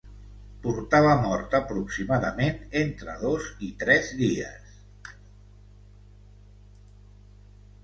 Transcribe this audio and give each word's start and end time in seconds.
Portava 0.61 1.11
mort 1.25 1.53
aproximadament 1.59 2.57
entre 2.81 3.15
dos 3.25 3.51
i 3.69 3.71
tres 3.85 4.11
dies. 4.23 4.75